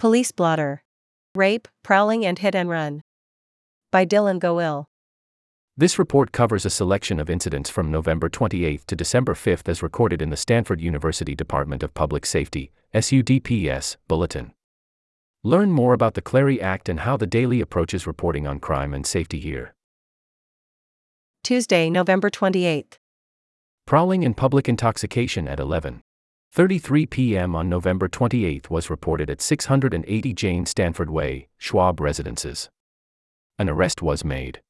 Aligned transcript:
Police 0.00 0.32
blotter. 0.32 0.82
Rape, 1.34 1.68
prowling, 1.82 2.24
and 2.24 2.38
hit 2.38 2.54
and 2.54 2.70
run. 2.70 3.02
By 3.92 4.06
Dylan 4.06 4.38
Goil. 4.38 4.86
This 5.76 5.98
report 5.98 6.32
covers 6.32 6.64
a 6.64 6.70
selection 6.70 7.20
of 7.20 7.28
incidents 7.28 7.68
from 7.68 7.90
November 7.90 8.30
28 8.30 8.86
to 8.86 8.96
December 8.96 9.34
5 9.34 9.64
as 9.66 9.82
recorded 9.82 10.22
in 10.22 10.30
the 10.30 10.38
Stanford 10.38 10.80
University 10.80 11.34
Department 11.34 11.82
of 11.82 11.92
Public 11.92 12.24
Safety, 12.24 12.72
SUDPS, 12.94 13.98
Bulletin. 14.08 14.54
Learn 15.44 15.70
more 15.70 15.92
about 15.92 16.14
the 16.14 16.22
Clery 16.22 16.62
Act 16.62 16.88
and 16.88 17.00
how 17.00 17.18
the 17.18 17.26
Daily 17.26 17.60
approaches 17.60 18.06
reporting 18.06 18.46
on 18.46 18.58
crime 18.58 18.94
and 18.94 19.06
safety 19.06 19.38
here. 19.38 19.74
Tuesday, 21.44 21.90
November 21.90 22.30
28th. 22.30 22.94
Prowling 23.86 24.24
and 24.24 24.34
public 24.34 24.66
intoxication 24.66 25.46
at 25.46 25.60
11:33 26.56 27.08
p.m. 27.08 27.54
on 27.54 27.68
November 27.68 28.08
28 28.08 28.70
was 28.70 28.90
reported 28.90 29.30
at 29.30 29.40
680 29.40 30.34
Jane 30.34 30.66
Stanford 30.66 31.08
Way, 31.08 31.46
Schwab 31.58 32.00
Residences. 32.00 32.68
An 33.56 33.68
arrest 33.68 34.02
was 34.02 34.24
made. 34.24 34.60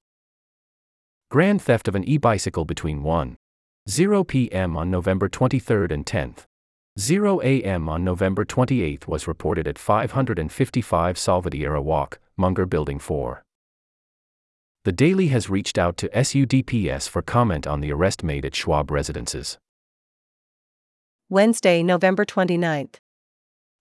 Grand 1.30 1.62
theft 1.62 1.88
of 1.88 1.94
an 1.94 2.04
e-bicycle 2.04 2.66
between 2.66 3.02
1:0 3.02 4.28
p.m. 4.28 4.76
on 4.76 4.90
November 4.90 5.28
23 5.30 5.86
and 5.90 6.04
10:0 6.04 7.44
a.m. 7.44 7.88
on 7.88 8.04
November 8.04 8.44
28 8.44 9.08
was 9.08 9.26
reported 9.26 9.66
at 9.66 9.78
555 9.78 11.18
Salvatierra 11.18 11.80
Walk, 11.80 12.18
Munger 12.36 12.66
Building 12.66 12.98
4. 12.98 13.42
The 14.84 14.92
Daily 14.92 15.28
has 15.28 15.48
reached 15.48 15.78
out 15.78 15.96
to 15.96 16.10
SUDPS 16.10 17.08
for 17.08 17.22
comment 17.22 17.66
on 17.66 17.80
the 17.80 17.92
arrest 17.92 18.22
made 18.22 18.44
at 18.44 18.54
Schwab 18.54 18.90
Residences. 18.90 19.56
Wednesday, 21.32 21.84
November 21.84 22.24
29th. 22.24 22.96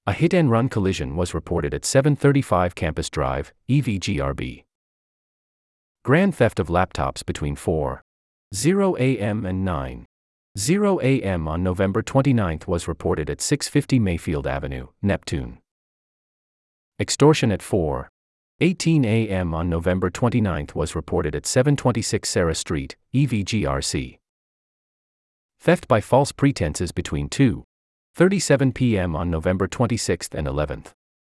A 0.06 0.14
hit 0.14 0.36
and 0.36 0.52
run 0.52 0.70
collision 0.70 1.16
was 1.16 1.34
reported 1.34 1.74
at 1.74 1.84
735 1.84 2.76
Campus 2.76 3.10
Drive, 3.10 3.54
EVGRB. 3.68 4.66
Grand 6.06 6.36
theft 6.36 6.60
of 6.60 6.68
laptops 6.68 7.26
between 7.26 7.56
4:0 7.56 9.00
a.m. 9.00 9.48
and 9.48 9.68
9:0 9.68 11.02
a.m. 11.02 11.48
on 11.48 11.64
November 11.64 12.04
29th 12.04 12.68
was 12.68 12.88
reported 12.88 13.32
at 13.32 13.42
650 13.42 13.98
Mayfield 13.98 14.46
Avenue, 14.46 14.90
Neptune. 15.02 15.58
Extortion 17.00 17.52
at 17.52 17.62
4:18 17.62 19.06
a.m. 19.08 19.56
on 19.56 19.72
November 19.72 20.12
29th 20.12 20.76
was 20.76 20.94
reported 20.94 21.36
at 21.36 21.48
726 21.48 22.30
Serra 22.30 22.54
Street, 22.54 22.96
EVGRC. 23.12 24.19
Theft 25.62 25.90
by 25.90 26.00
false 26.00 26.32
pretenses 26.32 26.94
between 26.94 27.28
2:37 27.28 28.74
p.m. 28.74 29.14
on 29.14 29.30
November 29.30 29.68
26 29.68 30.30
and 30.34 30.48
11th. 30.48 30.94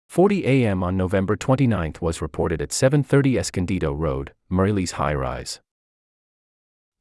40 0.09 0.47
a.m. 0.47 0.83
on 0.83 0.97
November 0.97 1.37
29 1.37 1.95
was 2.01 2.23
reported 2.23 2.63
at 2.63 2.73
730 2.73 3.39
Escondido 3.39 3.93
Road, 3.93 4.33
Mirrielees 4.51 4.93
High 4.93 5.15
Rise. 5.15 5.61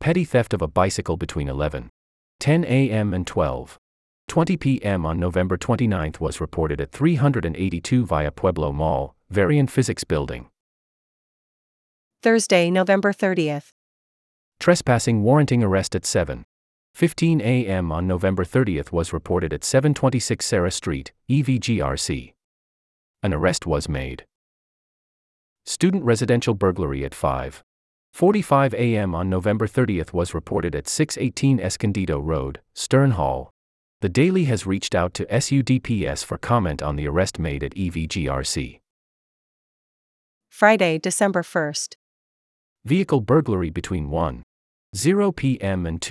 Petty 0.01 0.25
theft 0.25 0.53
of 0.53 0.61
a 0.61 0.67
bicycle 0.67 1.15
between 1.15 1.47
11:10 1.47 2.65
a.m. 2.65 3.13
and 3.13 3.25
12:20 3.25 4.59
p.m. 4.59 5.05
on 5.05 5.17
November 5.17 5.55
29 5.55 6.15
was 6.19 6.41
reported 6.41 6.81
at 6.81 6.91
382 6.91 8.05
Via 8.05 8.31
Pueblo 8.31 8.73
Mall, 8.73 9.15
Varian 9.29 9.67
Physics 9.67 10.03
Building. 10.03 10.49
Thursday, 12.21 12.69
November 12.69 13.13
30th. 13.13 13.71
Trespassing 14.59 15.23
warranting 15.23 15.63
arrest 15.63 15.95
at 15.95 16.05
7:15 16.95 17.41
a.m. 17.41 17.91
on 17.91 18.07
November 18.07 18.45
30th 18.45 18.91
was 18.91 19.13
reported 19.13 19.51
at 19.53 19.63
726 19.63 20.45
Serra 20.45 20.71
Street, 20.71 21.11
EVGRC 21.29 22.33
an 23.23 23.33
arrest 23.33 23.65
was 23.65 23.87
made. 23.87 24.25
Student 25.65 26.03
residential 26.03 26.53
burglary 26.53 27.05
at 27.05 27.13
5:45 27.13 28.73
a.m. 28.73 29.15
on 29.15 29.29
November 29.29 29.65
30th 29.65 30.11
was 30.11 30.33
reported 30.33 30.75
at 30.75 30.89
618 30.89 31.59
Escondido 31.61 32.19
Road, 32.19 32.59
Stern 32.75 33.11
Hall. 33.11 33.49
The 34.01 34.09
Daily 34.09 34.43
has 34.45 34.67
reached 34.67 34.93
out 34.93 35.13
to 35.13 35.25
SUDPS 35.27 36.25
for 36.25 36.37
comment 36.37 36.83
on 36.83 36.97
the 36.97 37.07
arrest 37.07 37.39
made 37.39 37.63
at 37.63 37.73
EVGRC. 37.73 38.81
Friday, 40.49 40.99
December 40.99 41.41
1st. 41.41 41.95
Vehicle 42.83 43.21
burglary 43.21 43.69
between 43.69 44.09
1:0 44.09 45.35
p.m. 45.37 45.85
and 45.85 46.01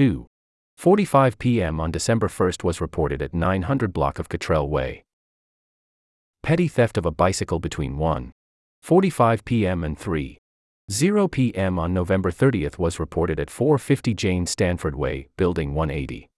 2:45 0.82 1.38
p.m. 1.38 1.78
on 1.78 1.92
December 1.92 2.26
1st 2.26 2.64
was 2.64 2.80
reported 2.80 3.22
at 3.22 3.32
900 3.32 3.92
block 3.92 4.18
of 4.18 4.28
Cottrell 4.28 4.68
Way. 4.68 5.04
Petty 6.42 6.66
theft 6.66 6.98
of 6.98 7.06
a 7.06 7.12
bicycle 7.12 7.60
between 7.60 7.94
1:45 7.94 9.44
p.m. 9.44 9.84
and 9.84 9.96
3:0 9.96 11.30
p.m. 11.30 11.78
on 11.78 11.94
November 11.94 12.32
30th 12.32 12.78
was 12.78 12.98
reported 12.98 13.38
at 13.38 13.48
450 13.48 14.12
Jane 14.14 14.44
Stanford 14.44 14.96
Way, 14.96 15.28
Building 15.36 15.72
180. 15.72 16.28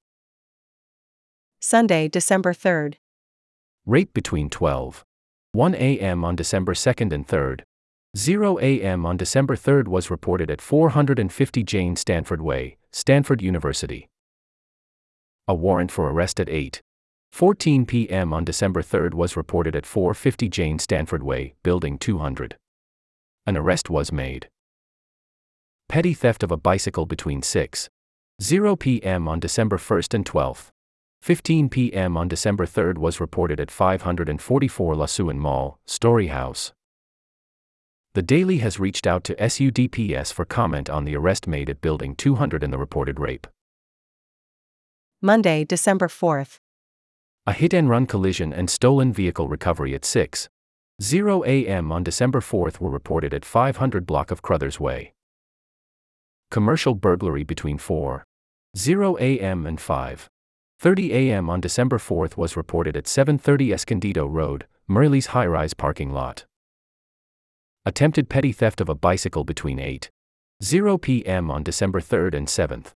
Sunday, 1.61 2.07
December 2.09 2.53
3rd. 2.53 2.97
Rape 3.87 4.13
between 4.13 4.51
12:1 4.51 5.75
a.m. 5.75 6.23
on 6.23 6.37
December 6.37 6.75
2nd 6.75 7.15
and 7.15 7.27
3rd. 7.27 7.63
0 8.15 8.59
a.m. 8.59 9.07
on 9.07 9.17
December 9.17 9.57
3rd 9.57 9.89
was 9.89 10.11
reported 10.11 10.51
at 10.51 10.61
450 10.61 11.63
Jane 11.63 11.97
Stanford 11.97 12.43
Way, 12.43 12.77
Stanford 12.93 13.41
University. 13.41 14.11
A 15.47 15.55
warrant 15.55 15.93
for 15.93 16.09
arrest 16.11 16.41
at 16.41 16.49
8 16.49 16.81
14 17.33 17.85
p.m. 17.85 18.33
on 18.33 18.45
December 18.45 18.81
3 18.81 19.11
was 19.13 19.37
reported 19.37 19.77
at 19.77 19.85
450 19.85 20.49
Jane 20.49 20.79
Stanford 20.79 21.23
Way, 21.23 21.55
Building 21.63 21.99
200. 21.99 22.57
An 23.45 23.57
arrest 23.57 23.91
was 23.91 24.11
made. 24.11 24.49
Petty 25.89 26.15
theft 26.15 26.43
of 26.43 26.51
a 26.51 26.57
bicycle 26.57 27.05
between 27.05 27.43
6. 27.43 27.91
0 28.41 28.77
p.m. 28.77 29.29
on 29.29 29.39
December 29.39 29.77
1 29.77 30.03
and 30.13 30.25
12. 30.25 30.73
15 31.21 31.69
p.m. 31.69 32.17
on 32.17 32.29
December 32.29 32.65
3 32.65 32.95
was 32.95 33.21
reported 33.21 33.61
at 33.61 33.71
544 33.71 34.95
Lasuen 34.95 35.37
Mall, 35.37 35.79
Storey 35.85 36.29
House. 36.29 36.73
The 38.15 38.23
Daily 38.23 38.59
has 38.59 38.79
reached 38.79 39.07
out 39.07 39.25
to 39.25 39.35
SUDPS 39.35 40.33
for 40.33 40.45
comment 40.45 40.89
on 40.89 41.05
the 41.05 41.17
arrest 41.17 41.47
made 41.47 41.69
at 41.69 41.81
Building 41.81 42.15
200 42.15 42.63
and 42.63 42.73
the 42.73 42.79
reported 42.79 43.19
rape. 43.19 43.47
Monday, 45.25 45.65
December 45.65 46.07
4th. 46.07 46.59
A 47.47 47.55
hit 47.55 47.73
and 47.73 47.89
run 47.89 48.05
collision 48.05 48.53
and 48.53 48.69
stolen 48.69 49.11
vehicle 49.11 49.49
recovery 49.49 49.95
at 49.95 50.05
6. 50.05 50.51
0 51.01 51.43
a.m. 51.45 51.91
on 51.91 52.05
December 52.05 52.43
4th 52.43 52.79
were 52.79 52.91
reported 52.91 53.33
at 53.33 53.43
500 53.43 54.05
block 54.05 54.31
of 54.31 54.43
Crothers 54.43 54.79
Way. 54.79 55.15
Commercial 56.51 56.95
burglary 56.95 57.43
between 57.43 57.79
4. 57.79 58.23
0 58.77 59.17
a.m. 59.19 59.65
and 59.67 59.81
5. 59.81 60.29
30 60.81 61.15
a.m. 61.15 61.49
on 61.49 61.59
December 61.59 61.97
4th 61.97 62.37
was 62.37 62.55
reported 62.55 62.95
at 62.95 63.09
730 63.09 63.73
Escondido 63.73 64.27
Road, 64.27 64.67
Mirrielees 64.91 65.29
High 65.29 65.47
Rise 65.47 65.73
parking 65.73 66.13
lot. 66.13 66.45
Attempted 67.87 68.29
petty 68.29 68.53
theft 68.53 68.83
of 68.83 68.91
a 68.91 68.95
bicycle 68.95 69.45
between 69.45 69.79
8. 69.79 70.11
0 70.63 70.99
p.m. 70.99 71.51
on 71.51 71.63
December 71.63 72.03
3rd 72.03 72.35
and 72.35 72.47
7th. 72.47 72.93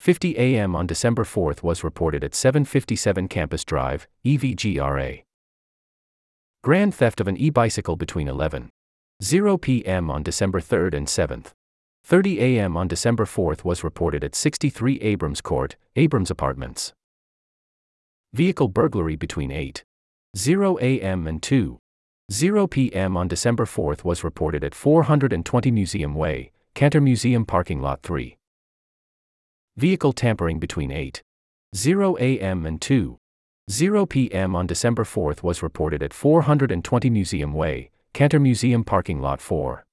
50 0.00 0.38
a.m. 0.38 0.74
on 0.74 0.86
December 0.86 1.24
4th 1.24 1.62
was 1.62 1.84
reported 1.84 2.24
at 2.24 2.34
757 2.34 3.28
Campus 3.28 3.66
Drive, 3.66 4.08
EVGRA. 4.24 5.24
Grand 6.64 6.94
theft 6.94 7.20
of 7.20 7.28
an 7.28 7.36
e-bicycle 7.36 7.96
between 7.96 8.26
11:0 8.26 9.60
p.m. 9.60 10.10
on 10.10 10.22
December 10.22 10.58
3rd 10.58 10.94
and 10.94 11.06
7th. 11.06 11.48
30 12.02 12.40
a.m. 12.40 12.78
on 12.78 12.88
December 12.88 13.26
4th 13.26 13.62
was 13.62 13.84
reported 13.84 14.24
at 14.24 14.34
63 14.34 14.98
Abrams 15.02 15.42
Court, 15.42 15.76
Abrams 15.96 16.30
Apartments. 16.30 16.94
Vehicle 18.32 18.68
burglary 18.68 19.16
between 19.16 19.50
8:0 19.50 20.80
a.m. 20.80 21.26
and 21.26 21.42
2:0 21.42 22.70
p.m. 22.70 23.18
on 23.18 23.28
December 23.28 23.66
4th 23.66 24.02
was 24.02 24.24
reported 24.24 24.64
at 24.64 24.74
420 24.74 25.70
Museum 25.70 26.14
Way, 26.14 26.52
Cantor 26.72 27.02
Museum 27.02 27.44
Parking 27.44 27.82
Lot 27.82 28.02
3. 28.02 28.38
Vehicle 29.80 30.12
tampering 30.12 30.58
between 30.58 30.90
8:0 30.90 32.20
a.m. 32.20 32.66
and 32.66 32.78
2:0 32.82 34.08
p.m. 34.10 34.54
on 34.54 34.66
December 34.66 35.04
4th 35.04 35.42
was 35.42 35.62
reported 35.62 36.02
at 36.02 36.12
420 36.12 37.08
Museum 37.08 37.54
Way, 37.54 37.90
Cantor 38.12 38.40
Museum 38.40 38.84
Parking 38.84 39.22
Lot 39.22 39.40
4. 39.40 39.86